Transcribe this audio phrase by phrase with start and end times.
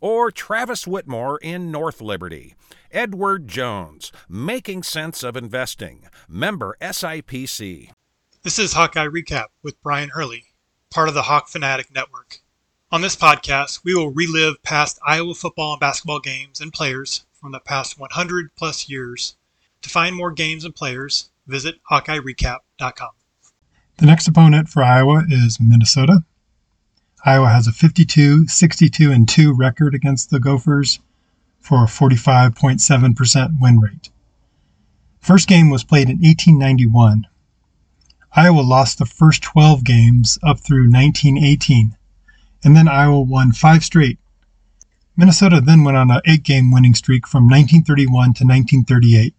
[0.00, 2.54] or or Travis Whitmore in North Liberty.
[2.90, 7.90] Edward Jones, Making Sense of Investing, member SIPC.
[8.42, 10.44] This is Hawkeye Recap with Brion Hurley,
[10.90, 12.40] part of the Hawk Fanatic Network.
[12.90, 17.52] On this podcast, we will relive past Iowa football and basketball games and players from
[17.52, 19.36] the past 100 plus years.
[19.82, 23.10] To find more games and players, visit HawkeyeRecap.com.
[23.98, 26.24] The next opponent for Iowa is Minnesota.
[27.24, 31.00] Iowa has a 52, 62, and 2 record against the Gophers
[31.58, 34.10] for a 45.7% win rate.
[35.20, 37.26] First game was played in 1891.
[38.36, 41.96] Iowa lost the first 12 games up through 1918,
[42.62, 44.18] and then Iowa won five straight.
[45.16, 49.34] Minnesota then went on an eight game winning streak from 1931 to 1938,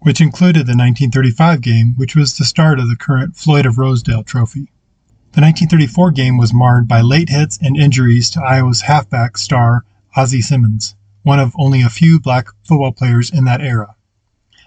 [0.00, 4.24] which included the 1935 game, which was the start of the current Floyd of Rosedale
[4.24, 4.68] trophy.
[5.34, 9.84] The 1934 game was marred by late hits and injuries to Iowa's halfback star
[10.14, 13.96] Ozzie Simmons, one of only a few black football players in that era.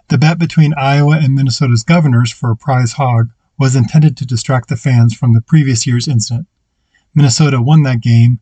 [0.10, 4.68] The bet between Iowa and Minnesota's governors for a prize hog was intended to distract
[4.68, 6.48] the fans from the previous year's incident.
[7.16, 8.42] Minnesota won that game,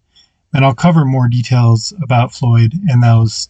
[0.52, 3.50] and I'll cover more details about Floyd and those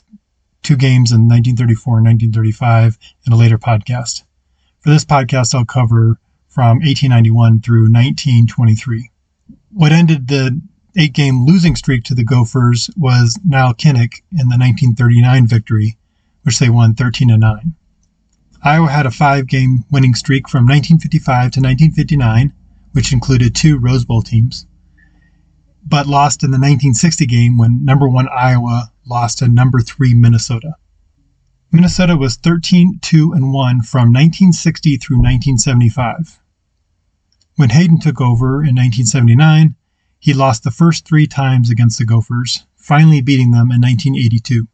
[0.64, 4.24] two games in 1934 and 1935 in a later podcast.
[4.82, 6.20] For this podcast, I'll cover
[6.56, 9.12] from 1891 through 1923.
[9.74, 10.62] What ended the
[10.96, 15.98] eight game losing streak to the Gophers was Nile Kinnick in the 1939 victory,
[16.44, 17.74] which they won 13 to 9.
[18.64, 22.54] Iowa had a five game winning streak from 1955 to 1959,
[22.94, 24.66] which included two Rose Bowl teams,
[25.86, 30.76] but lost in the 1960 game when number one Iowa lost to number three Minnesota.
[31.74, 36.40] Minnesota was 13 2 and 1 from 1960 through 1975.
[37.56, 39.76] When Hayden took over in 1979,
[40.20, 44.68] he lost the first three times against the Gophers, finally beating them in 1982.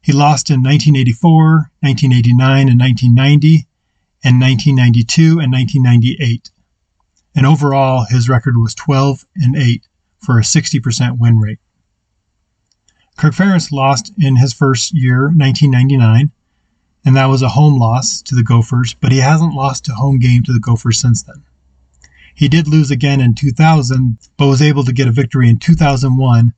[0.00, 3.68] He lost in 1984, 1989, and 1990,
[4.24, 6.50] and 1992 and 1998.
[7.36, 9.86] And overall, his record was 12 and 8
[10.18, 11.60] for a 60% win rate.
[13.16, 16.32] Kirk Ferentz lost in his first year, 1999,
[17.04, 20.18] and that was a home loss to the Gophers, but he hasn't lost a home
[20.18, 21.42] game to the Gophers since then.
[22.34, 26.54] He did lose again in 2000, but was able to get a victory in 2001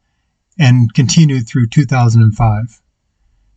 [0.58, 2.82] and continued through 2005.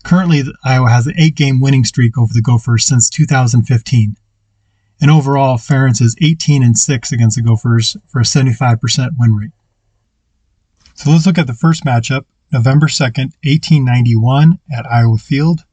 [0.03, 4.15] Currently, Iowa has an eight game winning streak over the Gophers since 2015.
[5.01, 9.51] And overall, Ferentz is 18 and 6 against the Gophers for a 75% win rate.
[10.95, 15.65] So let's look at the first matchup, November 2nd, 1891 at Iowa Field.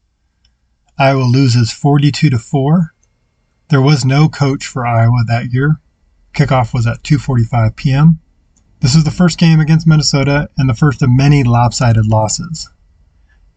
[1.01, 2.93] Iowa loses 42 to 4.
[3.69, 5.81] There was no coach for Iowa that year.
[6.35, 8.21] Kickoff was at 2:45 p.m.
[8.81, 12.69] This was the first game against Minnesota and the first of many lopsided losses.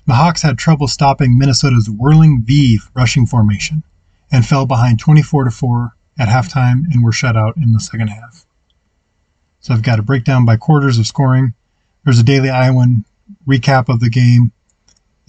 [0.07, 3.83] The Hawks had trouble stopping Minnesota's whirling V rushing formation
[4.31, 8.07] and fell behind 24 to 4 at halftime and were shut out in the second
[8.07, 8.45] half.
[9.59, 11.55] So I've got a breakdown by quarters of scoring.
[12.05, 13.03] There's a daily Iowan
[13.45, 14.53] recap of the game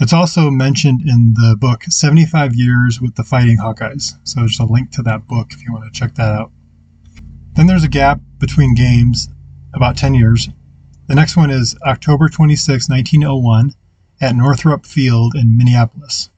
[0.00, 4.14] it's also mentioned in the book 75 Years with the Fighting Hawkeyes.
[4.24, 6.50] So there's a link to that book if you want to check that out.
[7.52, 9.28] Then there's a gap between games,
[9.72, 10.48] about 10 years.
[11.06, 13.74] The next one is October 26, 1901,
[14.20, 16.30] at Northrop Field in Minneapolis.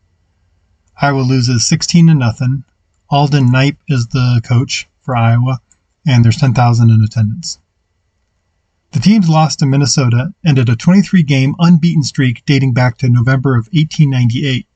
[1.00, 2.64] Iowa loses 16 to nothing.
[3.08, 5.60] Alden Knipe is the coach for Iowa,
[6.06, 7.58] and there's 10,000 in attendance.
[8.96, 13.54] The team's loss to Minnesota ended a 23 game unbeaten streak dating back to November
[13.54, 14.66] of 1898.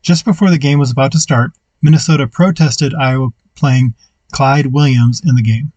[0.00, 1.52] Just before the game was about to start,
[1.82, 3.94] Minnesota protested Iowa playing
[4.32, 5.70] Clyde Williams in the game,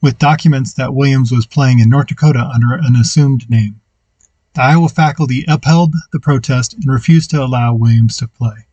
[0.00, 3.80] with documents that Williams was playing in North Dakota under an assumed name.
[4.54, 8.66] The Iowa faculty upheld the protest and refused to allow Williams to play.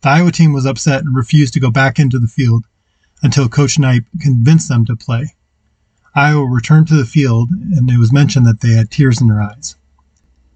[0.00, 2.64] The Iowa team was upset and refused to go back into the field
[3.22, 5.36] until Coach Knipe convinced them to play.
[6.16, 9.42] Iowa returned to the field, and it was mentioned that they had tears in their
[9.42, 9.76] eyes.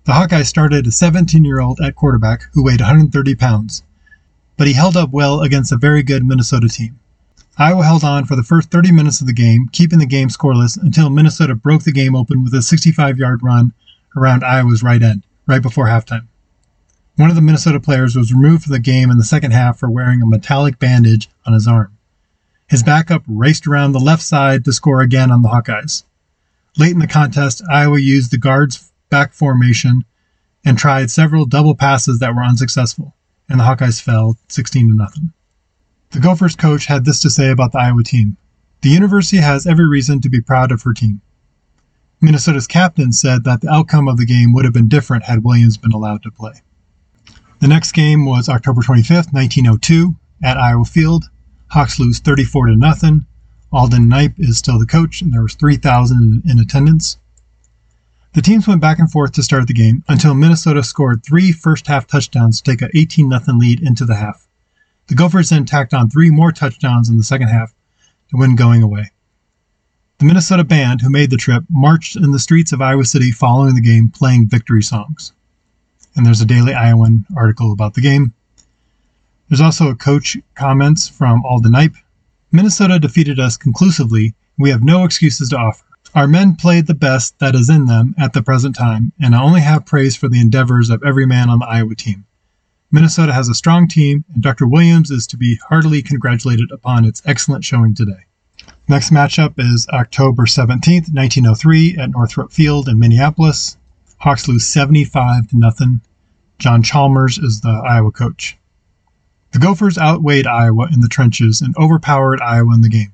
[0.04, 3.82] The Hawkeyes started a 17 year old at quarterback who weighed 130 pounds,
[4.56, 6.98] but he held up well against a very good Minnesota team.
[7.58, 10.80] Iowa held on for the first 30 minutes of the game, keeping the game scoreless
[10.80, 13.74] until Minnesota broke the game open with a 65 yard run
[14.16, 16.26] around Iowa's right end, right before halftime.
[17.16, 19.90] One of the Minnesota players was removed from the game in the second half for
[19.90, 21.94] wearing a metallic bandage on his arm.
[22.70, 26.04] His backup raced around the left side to score again on the Hawkeyes.
[26.78, 30.04] Late in the contest, Iowa used the guards back formation
[30.64, 33.16] and tried several double passes that were unsuccessful,
[33.48, 35.32] and the Hawkeyes fell 16 to nothing.
[36.10, 38.36] The Gophers coach had this to say about the Iowa team.
[38.82, 41.20] The university has every reason to be proud of her team.
[42.20, 45.76] Minnesota's captain said that the outcome of the game would have been different had Williams
[45.76, 46.62] been allowed to play.
[47.58, 50.14] The next game was October 25th, 1902,
[50.44, 51.24] at Iowa Field.
[51.70, 53.26] Hawks lose 34 to nothing.
[53.72, 57.16] Alden Knipe is still the coach, and there was 3,000 in attendance.
[58.32, 61.86] The teams went back and forth to start the game until Minnesota scored three first
[61.86, 64.48] half touchdowns to take a 18 0 lead into the half.
[65.06, 67.72] The Gophers then tacked on three more touchdowns in the second half
[68.30, 69.10] to win going away.
[70.18, 73.74] The Minnesota band, who made the trip, marched in the streets of Iowa City following
[73.74, 75.32] the game playing victory songs.
[76.14, 78.34] And there's a Daily Iowan article about the game.
[79.50, 81.96] There's also a coach comments from Alden Knipe.
[82.52, 84.32] Minnesota defeated us conclusively.
[84.56, 85.84] We have no excuses to offer.
[86.14, 89.42] Our men played the best that is in them at the present time, and I
[89.42, 92.26] only have praise for the endeavors of every man on the Iowa team.
[92.92, 94.68] Minnesota has a strong team, and Dr.
[94.68, 98.26] Williams is to be heartily congratulated upon its excellent showing today.
[98.86, 103.76] Next matchup is October 17th, 1903, at Northrop Field in Minneapolis.
[104.18, 106.02] Hawks lose 75 to nothing.
[106.60, 108.56] John Chalmers is the Iowa coach.
[109.52, 113.12] The Gophers outweighed Iowa in the trenches and overpowered Iowa in the game.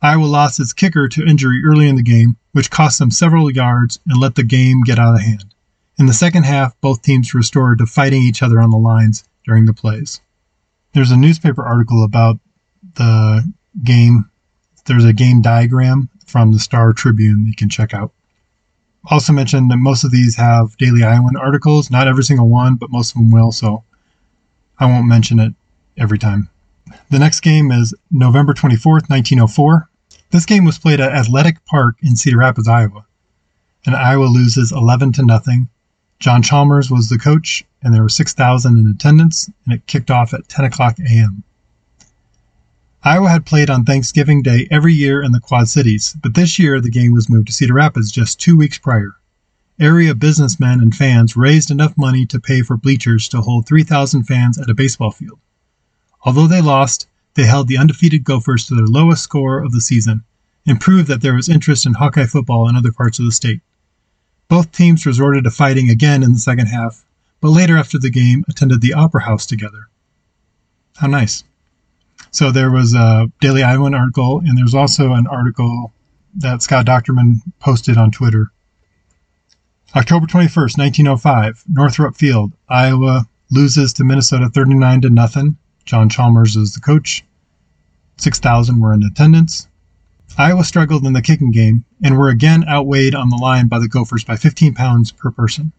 [0.00, 3.98] Iowa lost its kicker to injury early in the game, which cost them several yards
[4.08, 5.46] and let the game get out of hand.
[5.98, 9.66] In the second half, both teams restored to fighting each other on the lines during
[9.66, 10.20] the plays.
[10.94, 12.38] There's a newspaper article about
[12.94, 13.52] the
[13.82, 14.30] game.
[14.86, 18.12] There's a game diagram from the Star Tribune you can check out.
[19.10, 22.90] Also mentioned that most of these have Daily Iowan articles, not every single one, but
[22.90, 23.82] most of them will, so
[24.78, 25.54] I won't mention it
[25.96, 26.48] every time.
[27.10, 29.88] The next game is November 24th, 1904.
[30.30, 33.04] This game was played at Athletic Park in Cedar Rapids, Iowa.
[33.86, 35.68] And Iowa loses 11 to nothing.
[36.20, 40.34] John Chalmers was the coach, and there were 6,000 in attendance, and it kicked off
[40.34, 41.44] at 10 o'clock a.m.
[43.04, 46.80] Iowa had played on Thanksgiving Day every year in the Quad Cities, but this year
[46.80, 49.14] the game was moved to Cedar Rapids just two weeks prior.
[49.80, 54.58] Area businessmen and fans raised enough money to pay for bleachers to hold 3,000 fans
[54.58, 55.38] at a baseball field.
[56.24, 60.24] Although they lost, they held the undefeated Gophers to their lowest score of the season
[60.66, 63.60] and proved that there was interest in Hawkeye football in other parts of the state.
[64.48, 67.04] Both teams resorted to fighting again in the second half,
[67.40, 69.88] but later after the game attended the Opera House together.
[70.96, 71.44] How nice.
[72.32, 75.92] So there was a Daily Iowan article, and there's also an article
[76.36, 78.50] that Scott Dochterman posted on Twitter
[79.96, 85.56] October 21st, 1905, Northrop Field, Iowa loses to Minnesota 39 to nothing.
[85.86, 87.24] John Chalmers is the coach.
[88.18, 89.66] 6,000 were in attendance.
[90.36, 93.88] Iowa struggled in the kicking game and were again outweighed on the line by the
[93.88, 95.72] Gophers by 15 pounds per person.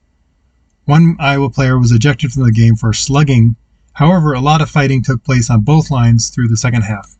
[0.85, 3.57] One Iowa player was ejected from the game for slugging.
[3.93, 7.15] However, a lot of fighting took place on both lines through the second half.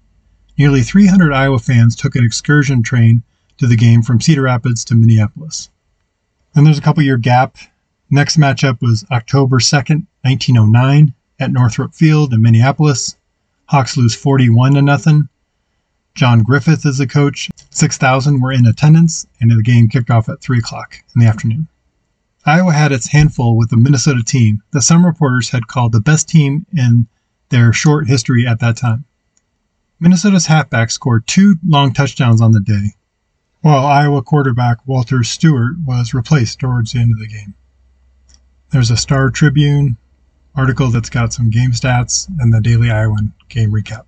[0.57, 3.21] Nearly 300 Iowa fans took an excursion train
[3.57, 5.69] to the game from Cedar Rapids to Minneapolis.
[6.53, 7.57] Then there's a couple year gap.
[8.09, 13.15] Next matchup was October 2nd, 1909 at Northrop Field in Minneapolis.
[13.65, 15.29] Hawks lose 41 to nothing.
[16.15, 17.49] John Griffith is the coach.
[17.69, 21.67] 6,000 were in attendance, and the game kicked off at 3 o'clock in the afternoon.
[22.45, 26.27] Iowa had its handful with the Minnesota team that some reporters had called the best
[26.27, 27.07] team in
[27.49, 29.05] their short history at that time.
[29.99, 32.95] Minnesota's halfback scored two long touchdowns on the day,
[33.61, 37.55] while Iowa quarterback Walter Stewart was replaced towards the end of the game.
[38.71, 39.97] There's a Star Tribune
[40.55, 44.05] article that's got some game stats and the Daily Iowan game recap.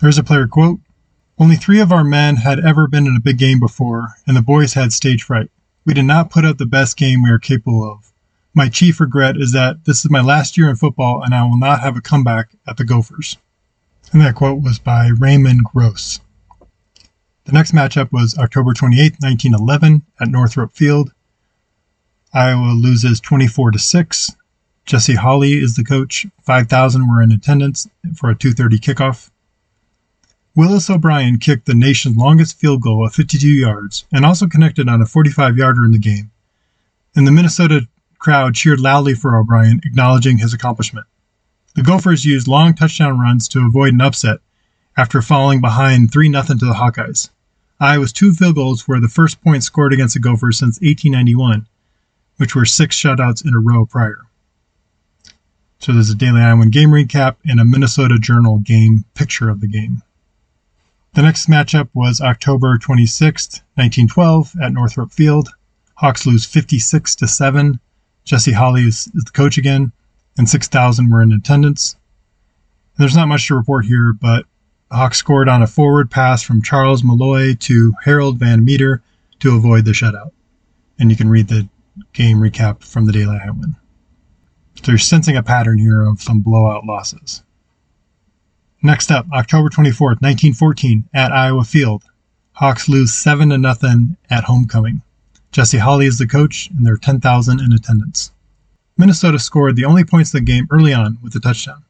[0.00, 0.80] There's a player quote
[1.38, 4.42] Only three of our men had ever been in a big game before, and the
[4.42, 5.50] boys had stage fright.
[5.84, 8.12] We did not put up the best game we are capable of.
[8.54, 11.58] My chief regret is that this is my last year in football and I will
[11.58, 13.38] not have a comeback at the Gophers.
[14.12, 16.20] And that quote was by Raymond Gross.
[17.44, 21.12] The next matchup was October 28, 1911, at Northrop Field.
[22.32, 24.30] Iowa loses 24 to 6.
[24.84, 26.26] Jesse Hawley is the coach.
[26.42, 29.30] 5,000 were in attendance for a 2:30 kickoff.
[30.54, 35.00] Willis O'Brien kicked the nation's longest field goal of 52 yards and also connected on
[35.00, 36.30] a 45-yarder in the game.
[37.16, 41.06] And the Minnesota crowd cheered loudly for O'Brien, acknowledging his accomplishment.
[41.74, 44.40] The Gophers used long touchdown runs to avoid an upset
[44.96, 47.30] after falling behind 3 0 to the Hawkeyes.
[47.80, 51.66] Iowa's two field goals were the first points scored against the Gophers since 1891,
[52.36, 54.20] which were six shutouts in a row prior.
[55.80, 59.66] So there's a Daily Iowan game recap and a Minnesota Journal game picture of the
[59.66, 60.02] game.
[61.14, 65.50] The next matchup was October 26, 1912, at Northrop Field.
[65.96, 67.80] Hawks lose 56 to 7.
[68.24, 69.92] Jesse Hawley is, is the coach again,
[70.38, 71.96] and 6,000 were in attendance.
[72.96, 74.46] There's not much to report here, but
[74.92, 79.02] Hawks scored on a forward pass from Charles Malloy to Harold Van Meter
[79.40, 80.32] to avoid the shutout.
[80.98, 81.66] And you can read the
[82.12, 83.76] game recap from the Daily Iowan.
[84.82, 87.42] So you're sensing a pattern here of some blowout losses.
[88.82, 92.02] Next up, October 24th, 1914, at Iowa Field.
[92.54, 95.00] Hawks lose 7 to nothing at homecoming.
[95.52, 98.32] Jesse Hawley is the coach, and there are 10,000 in attendance.
[98.98, 101.81] Minnesota scored the only points of the game early on with a touchdown.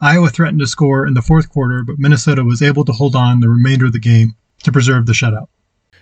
[0.00, 3.40] Iowa threatened to score in the fourth quarter, but Minnesota was able to hold on
[3.40, 5.48] the remainder of the game to preserve the shutout.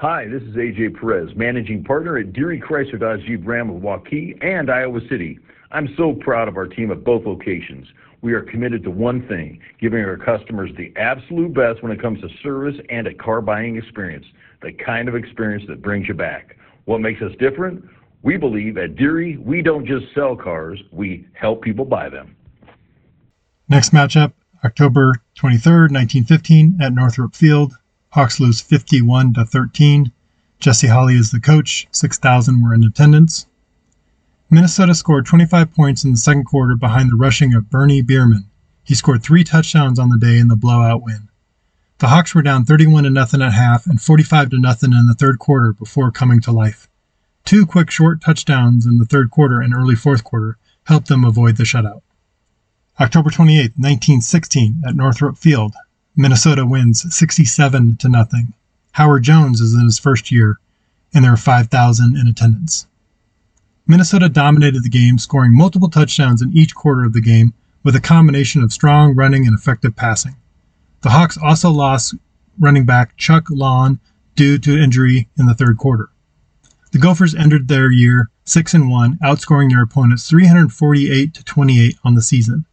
[0.00, 4.42] Hi, this is AJ Perez, managing partner at Deery Chrysler Dodge Jeep Ram of Waukee
[4.42, 5.38] and Iowa City.
[5.72, 7.86] I'm so proud of our team at both locations.
[8.22, 12.18] We are committed to one thing, giving our customers the absolute best when it comes
[12.22, 14.24] to service and a car buying experience,
[14.62, 16.56] the kind of experience that brings you back.
[16.86, 17.84] What makes us different?
[18.22, 22.34] We believe at Deery, we don't just sell cars, we help people buy them.
[23.68, 24.32] Next matchup,
[24.64, 27.74] October 23rd, 1915, at Northrop Field.
[28.10, 30.10] Hawks lose 51 to 13.
[30.58, 31.86] Jesse Hawley is the coach.
[31.92, 33.46] 6,000 were in attendance.
[34.50, 38.50] Minnesota scored 25 points in the second quarter behind the rushing of Bernie Bierman.
[38.82, 41.28] He scored three touchdowns on the day in the blowout win.
[41.98, 45.14] The Hawks were down 31 to nothing at half and 45 to nothing in the
[45.14, 46.88] third quarter before coming to life.
[47.44, 51.56] Two quick short touchdowns in the third quarter and early fourth quarter helped them avoid
[51.56, 52.02] the shutout.
[52.98, 55.74] October 28, 1916, at Northrop Field,
[56.20, 58.52] Minnesota wins 67 to nothing.
[58.92, 60.58] Howard Jones is in his first year,
[61.14, 62.86] and there are 5,000 in attendance.
[63.86, 68.02] Minnesota dominated the game, scoring multiple touchdowns in each quarter of the game with a
[68.02, 70.36] combination of strong running and effective passing.
[71.00, 72.14] The Hawks also lost
[72.58, 73.98] running back Chuck Long
[74.36, 76.10] due to injury in the third quarter.
[76.92, 82.14] The Gophers ended their year 6 and 1, outscoring their opponents 348 to 28 on
[82.14, 82.66] the season.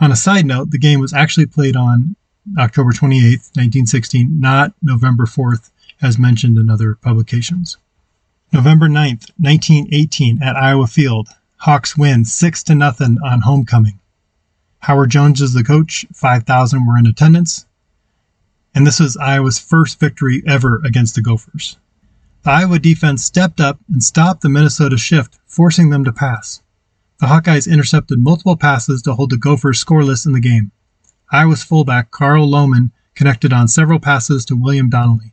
[0.00, 2.16] On a side note, the game was actually played on
[2.58, 3.22] October 28,
[3.54, 5.70] 1916, not November 4th,
[6.00, 7.76] as mentioned in other publications.
[8.52, 13.98] November 9th, 1918, at Iowa Field, Hawks win 6 to nothing on homecoming.
[14.80, 17.66] Howard Jones is the coach, 5,000 were in attendance,
[18.74, 21.76] and this was Iowa's first victory ever against the Gophers.
[22.42, 26.60] The Iowa defense stepped up and stopped the Minnesota shift, forcing them to pass.
[27.20, 30.72] The Hawkeyes intercepted multiple passes to hold the Gophers scoreless in the game.
[31.32, 35.32] Iowa's fullback Carl Lohman connected on several passes to William Donnelly.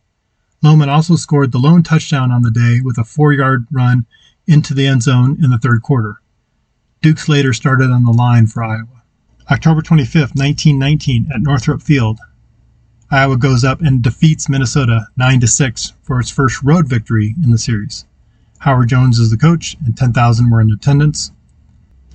[0.63, 4.05] Lohman also scored the lone touchdown on the day with a four yard run
[4.47, 6.21] into the end zone in the third quarter.
[7.01, 9.03] Duke Slater started on the line for Iowa.
[9.51, 12.19] October 25, 1919, at Northrop Field,
[13.11, 17.57] Iowa goes up and defeats Minnesota 9 6 for its first road victory in the
[17.57, 18.05] series.
[18.59, 21.31] Howard Jones is the coach, and 10,000 were in attendance.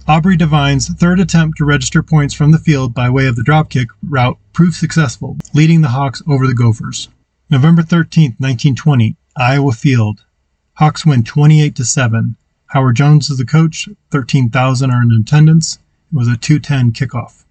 [0.06, 3.86] Aubrey Devine's third attempt to register points from the field by way of the dropkick
[4.06, 7.08] route proved successful, leading the Hawks over the Gophers.
[7.48, 10.26] November 13, 1920, Iowa Field.
[10.74, 12.36] Hawks win 28 to 7.
[12.66, 15.78] Howard Jones is the coach, 13,000 are in attendance.
[16.12, 17.44] It was a 210 kickoff.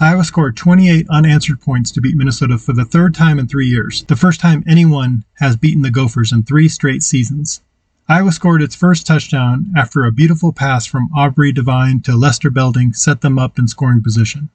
[0.00, 4.02] Iowa scored 28 unanswered points to beat Minnesota for the third time in three years,
[4.08, 7.62] the first time anyone has beaten the Gophers in three straight seasons.
[8.08, 12.92] Iowa scored its first touchdown after a beautiful pass from Aubrey Devine to Lester Belding
[12.92, 14.48] set them up in scoring position.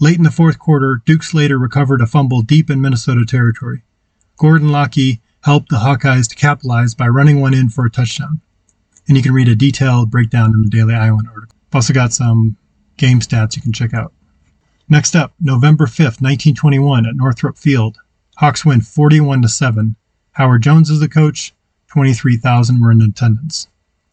[0.00, 3.82] Late in the fourth quarter, Duke Slater recovered a fumble deep in Minnesota territory.
[4.36, 8.40] Gordon Lockey helped the Hawkeyes to capitalize by running one in for a touchdown.
[9.06, 11.56] And you can read a detailed breakdown in the Daily Iowan article.
[11.70, 12.56] I've also got some
[12.96, 14.12] game stats you can check out.
[14.88, 17.98] Next up, November 5th, 1921 at Northrop Field.
[18.38, 19.94] Hawks win 41 to 7.
[20.32, 21.54] Howard Jones is the coach.
[21.92, 23.68] 23,000 were in attendance.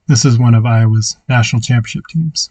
[0.07, 2.49] This is one of Iowa's national championship teams.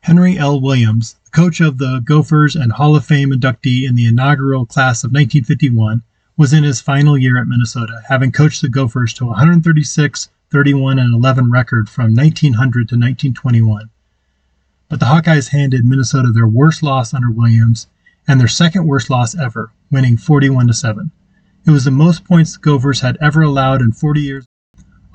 [0.00, 0.60] Henry L.
[0.60, 5.04] Williams, the coach of the Gophers and Hall of Fame inductee in the inaugural class
[5.04, 6.02] of 1951,
[6.36, 11.14] was in his final year at Minnesota, having coached the Gophers to 136, 31, and
[11.14, 13.90] 11 record from 1900 to 1921
[14.88, 17.88] but the Hawkeyes handed Minnesota their worst loss under Williams
[18.28, 21.10] and their second worst loss ever, winning 41 to 7.
[21.66, 24.46] It was the most points the Gophers had ever allowed in 40 years.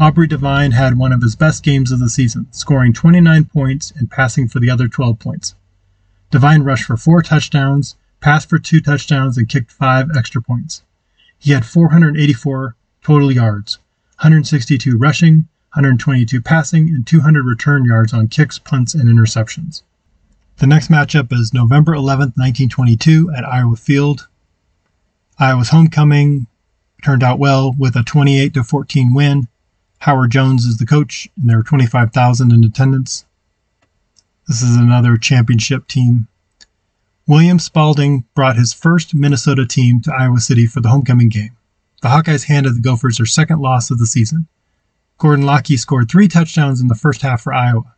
[0.02, 4.10] Aubrey Devine had one of his best games of the season, scoring 29 points and
[4.10, 5.54] passing for the other 12 points.
[6.32, 10.82] Devine rushed for four touchdowns, passed for two touchdowns, and kicked five extra points.
[11.38, 13.78] He had 484 total yards,
[14.22, 19.84] 162 rushing, 122 passing, and 200 return yards on kicks, punts, and interceptions.
[20.58, 24.28] The next matchup is November 11th, 1922, at Iowa Field.
[25.38, 26.48] Iowa's homecoming
[27.04, 29.48] turned out well with a 28 to 14 win.
[30.02, 33.24] Howard Jones is the coach, and there were 25,000 in attendance.
[34.48, 36.28] This is another championship team.
[37.28, 41.56] William Spaulding brought his first Minnesota team to Iowa City for the homecoming game.
[42.02, 44.48] The Hawkeyes handed the Gophers their second loss of the season.
[45.20, 47.94] Gordon Lockey scored three touchdowns in the first half for Iowa.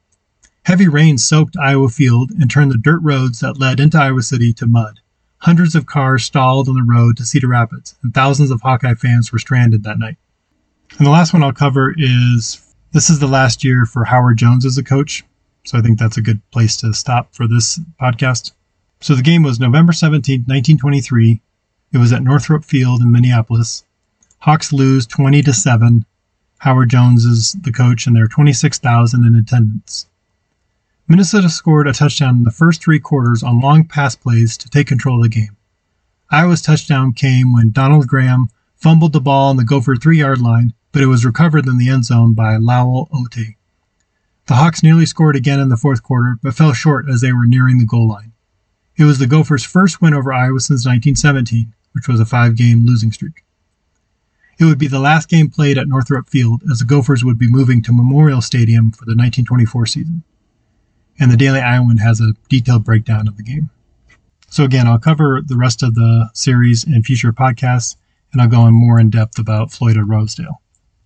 [0.65, 4.51] Heavy rain soaked Iowa Field and turned the dirt roads that led into Iowa City
[4.55, 4.99] to mud.
[5.37, 9.31] Hundreds of cars stalled on the road to Cedar Rapids, and thousands of Hawkeye fans
[9.31, 10.17] were stranded that night.
[10.97, 14.65] And the last one I'll cover is this is the last year for Howard Jones
[14.65, 15.23] as a coach,
[15.63, 18.51] so I think that's a good place to stop for this podcast.
[19.01, 21.41] So the game was November 17, 1923.
[21.91, 23.83] It was at Northrop Field in Minneapolis.
[24.39, 26.05] Hawks lose 20 to 7
[26.63, 30.07] Howard Jones is the coach, and there are 26,000 in attendance.
[31.09, 34.87] Minnesota scored a touchdown in the first three quarters on long pass plays to take
[34.87, 35.57] control of the game.
[36.31, 40.73] Iowa's touchdown came when Donald Graham fumbled the ball on the Gopher three yard line,
[40.93, 43.55] but it was recovered in the end zone by Lowell Otte.
[44.45, 47.47] The Hawks nearly scored again in the fourth quarter, but fell short as they were
[47.47, 48.31] nearing the goal line.
[48.95, 52.85] It was the Gophers' first win over Iowa since 1917, which was a five game
[52.85, 53.43] losing streak.
[54.59, 57.49] It would be the last game played at Northrop Field as the Gophers would be
[57.49, 60.23] moving to Memorial Stadium for the 1924 season.
[61.19, 63.71] And the Daily Iowan has a detailed breakdown of the game.
[64.49, 67.95] So, again, I'll cover the rest of the series in future podcasts,
[68.31, 70.61] and I'll go in more in depth about Floyd Rosedale.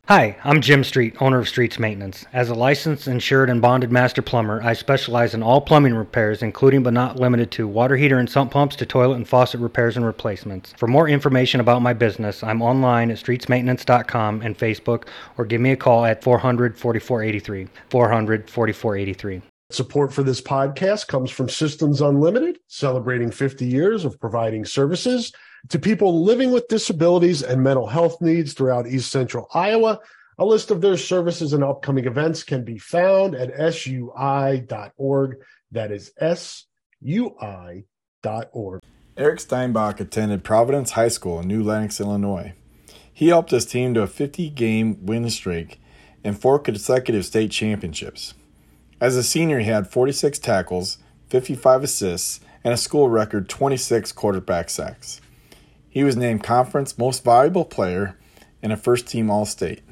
[0.09, 2.25] Hi, I'm Jim Street, owner of Streets Maintenance.
[2.31, 6.81] As a licensed, insured, and bonded master plumber, I specialize in all plumbing repairs, including
[6.81, 10.05] but not limited to water heater and sump pumps to toilet and faucet repairs and
[10.05, 10.73] replacements.
[10.77, 15.73] For more information about my business, I'm online at streetsmaintenance.com and Facebook, or give me
[15.73, 17.67] a call at 400 4483.
[17.89, 19.41] 400 4483.
[19.69, 25.33] Support for this podcast comes from Systems Unlimited, celebrating 50 years of providing services
[25.67, 29.99] to people living with disabilities and mental health needs throughout East Central Iowa.
[30.37, 35.35] A list of their services and upcoming events can be found at sui.org.
[35.71, 37.83] That is sui.org.
[39.17, 42.53] Eric Steinbach attended Providence High School in New Lenox, Illinois.
[43.11, 45.81] He helped his team to a 50 game win streak
[46.23, 48.33] and four consecutive state championships.
[48.99, 50.97] As a senior, he had 46 tackles,
[51.29, 55.21] 55 assists, and a school record 26 quarterback sacks.
[55.87, 58.17] He was named Conference Most Valuable Player
[58.63, 59.83] and a first team All State.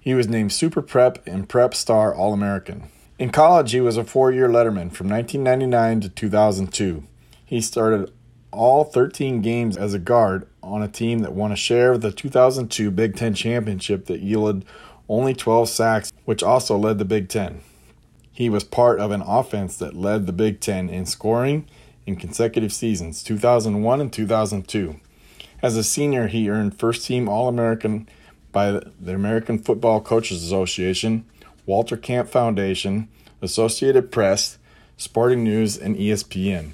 [0.00, 2.90] He was named Super Prep and Prep Star All American.
[3.16, 7.04] In college, he was a four year letterman from 1999 to 2002.
[7.44, 8.12] He started
[8.50, 12.10] all 13 games as a guard on a team that won a share of the
[12.10, 14.64] 2002 Big Ten Championship that yielded
[15.08, 17.60] only 12 sacks, which also led the Big Ten.
[18.34, 21.68] He was part of an offense that led the Big Ten in scoring
[22.04, 24.98] in consecutive seasons, 2001 and 2002.
[25.62, 28.08] As a senior, he earned first team All American
[28.50, 31.24] by the American Football Coaches Association,
[31.64, 33.08] Walter Camp Foundation,
[33.40, 34.58] Associated Press,
[34.96, 36.72] Sporting News, and ESPN.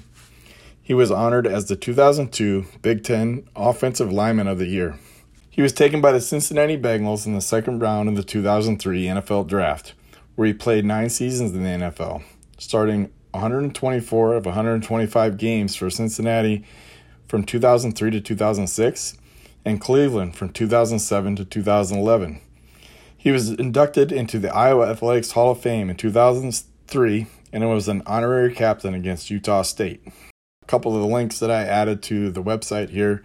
[0.81, 4.97] He was honored as the 2002 Big Ten Offensive Lineman of the Year.
[5.49, 9.47] He was taken by the Cincinnati Bengals in the second round of the 2003 NFL
[9.47, 9.93] Draft,
[10.41, 12.23] where he played nine seasons in the NFL,
[12.57, 16.65] starting 124 of 125 games for Cincinnati
[17.27, 19.17] from 2003 to 2006
[19.63, 22.41] and Cleveland from 2007 to 2011.
[23.15, 28.01] He was inducted into the Iowa Athletics Hall of Fame in 2003 and was an
[28.07, 30.01] honorary captain against Utah State.
[30.07, 33.23] A couple of the links that I added to the website here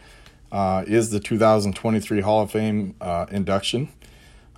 [0.52, 3.88] uh, is the 2023 Hall of Fame uh, induction.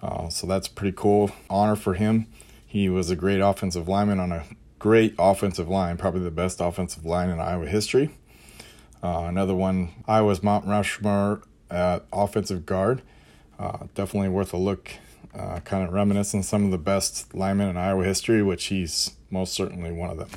[0.02, 2.26] Uh, so that's pretty cool honor for him.
[2.68, 4.44] He was a great offensive lineman on a
[4.78, 8.10] great offensive line, probably the best offensive line in Iowa history.
[9.02, 13.00] Uh, another one, Iowa's Mount Rushmore at offensive guard.
[13.58, 14.90] Uh, definitely worth a look,
[15.34, 19.54] uh, kind of reminiscing some of the best linemen in Iowa history, which he's most
[19.54, 20.28] certainly one of them.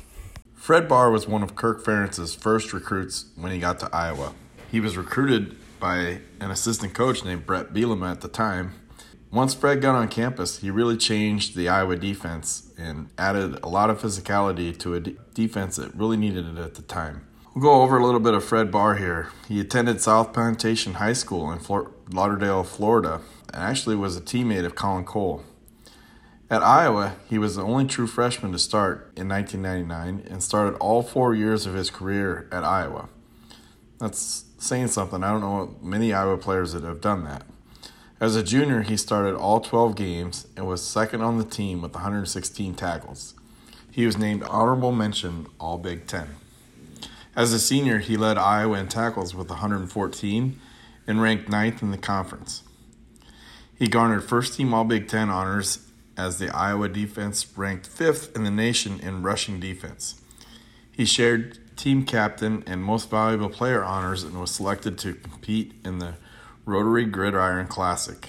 [0.54, 4.32] Fred Barr was one of Kirk Ferentz's first recruits when he got to Iowa.
[4.70, 8.74] He was recruited by an assistant coach named Brett Bielema at the time.
[9.32, 13.88] Once Fred got on campus, he really changed the Iowa defense and added a lot
[13.88, 17.26] of physicality to a d- defense that really needed it at the time.
[17.54, 19.30] We'll go over a little bit of Fred Barr here.
[19.48, 23.22] He attended South Plantation High School in Fort Lauderdale, Florida,
[23.54, 25.42] and actually was a teammate of Colin Cole.
[26.50, 31.02] At Iowa, he was the only true freshman to start in 1999 and started all
[31.02, 33.08] four years of his career at Iowa.
[33.98, 35.24] That's saying something.
[35.24, 37.46] I don't know many Iowa players that have done that.
[38.22, 41.94] As a junior, he started all 12 games and was second on the team with
[41.94, 43.34] 116 tackles.
[43.90, 46.36] He was named honorable mention All Big Ten.
[47.34, 50.60] As a senior, he led Iowa in tackles with 114
[51.08, 52.62] and ranked ninth in the conference.
[53.76, 58.44] He garnered first team All Big Ten honors as the Iowa defense ranked fifth in
[58.44, 60.22] the nation in rushing defense.
[60.92, 65.98] He shared team captain and most valuable player honors and was selected to compete in
[65.98, 66.14] the
[66.64, 68.28] Rotary Gridiron Classic.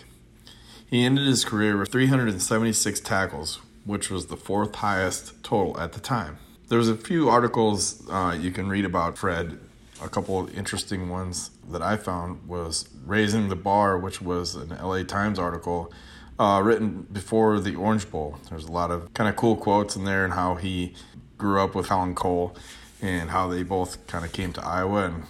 [0.89, 5.99] He ended his career with 376 tackles, which was the fourth highest total at the
[5.99, 6.37] time.
[6.67, 9.59] There's a few articles uh, you can read about Fred.
[10.01, 15.03] A couple interesting ones that I found was Raising the Bar, which was an LA
[15.03, 15.93] Times article
[16.39, 18.39] uh, written before the Orange Bowl.
[18.49, 20.95] There's a lot of kind of cool quotes in there and how he
[21.37, 22.55] grew up with Colin Cole
[22.99, 25.23] and how they both kind of came to Iowa and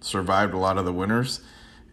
[0.00, 1.40] survived a lot of the winners.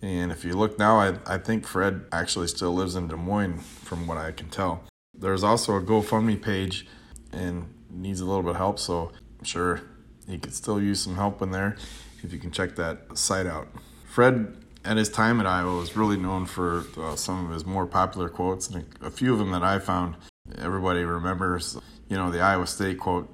[0.01, 3.59] And if you look now, I, I think Fred actually still lives in Des Moines,
[3.59, 4.83] from what I can tell.
[5.13, 6.87] There's also a GoFundMe page
[7.33, 9.81] and needs a little bit of help, so I'm sure
[10.27, 11.75] he could still use some help in there
[12.23, 13.67] if you can check that site out.
[14.05, 17.85] Fred at his time at Iowa was really known for uh, some of his more
[17.85, 20.15] popular quotes, and a, a, few of them that I found
[20.57, 21.77] everybody remembers.
[22.07, 23.29] You know, the Iowa State quote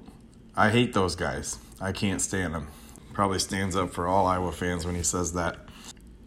[0.56, 1.58] I hate those guys.
[1.80, 2.68] I can't stand them.
[3.12, 5.58] Probably stands up for all Iowa fans when he says that.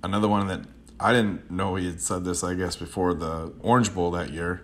[0.03, 0.61] Another one that
[0.99, 4.63] I didn't know he had said this, I guess, before the Orange Bowl that year.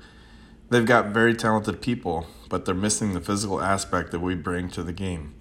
[0.69, 4.83] They've got very talented people, but they're missing the physical aspect that we bring to
[4.83, 5.35] the game.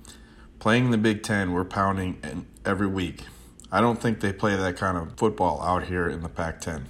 [0.59, 3.23] Playing the Big Ten, we're pounding every week.
[3.73, 6.87] I don't think they play that kind of football out here in the Pac 10.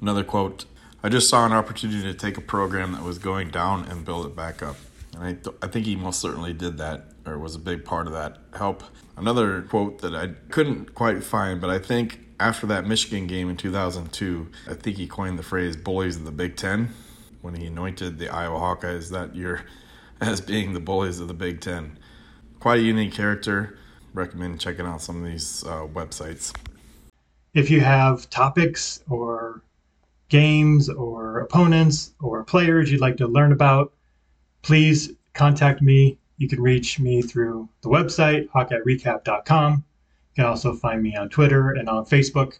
[0.00, 0.66] Another quote
[1.02, 4.26] I just saw an opportunity to take a program that was going down and build
[4.26, 4.76] it back up.
[5.14, 8.06] And I, th- I think he most certainly did that, or was a big part
[8.06, 8.82] of that help.
[9.16, 13.56] Another quote that I couldn't quite find, but I think after that Michigan game in
[13.56, 16.90] 2002, I think he coined the phrase bullies of the Big Ten
[17.42, 19.64] when he anointed the Iowa Hawkeyes that year
[20.20, 21.98] as being the bullies of the Big Ten.
[22.60, 23.78] Quite a unique character
[24.14, 26.56] recommend checking out some of these uh, websites.
[27.54, 29.62] If you have topics or
[30.28, 33.92] games or opponents or players you'd like to learn about,
[34.62, 36.18] please contact me.
[36.38, 39.84] You can reach me through the website, HawkeyeRecap.com.
[40.36, 42.58] You can also find me on Twitter and on Facebook.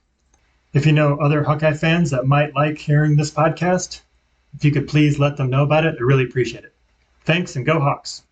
[0.72, 4.00] If you know other Hawkeye fans that might like hearing this podcast,
[4.54, 6.72] if you could please let them know about it, I really appreciate it.
[7.24, 8.22] Thanks and go Hawks.